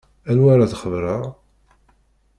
[0.29, 1.23] Anwa ara d-xebbṛeɣ?